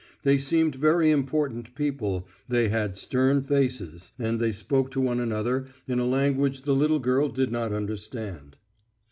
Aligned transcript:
They 0.23 0.39
seemed 0.39 0.73
very 0.73 1.11
important 1.11 1.75
people, 1.75 2.27
they 2.49 2.69
had 2.69 2.97
stern 2.97 3.43
faces, 3.43 4.13
and 4.17 4.39
they 4.39 4.51
spoke 4.51 4.89
to 4.93 4.99
one 4.99 5.19
another 5.19 5.67
in 5.87 5.99
a 5.99 6.07
language 6.07 6.63
the 6.63 6.73
little 6.73 6.97
girl 6.97 7.29
did 7.29 7.51
not 7.51 7.71
understand. 7.71 8.55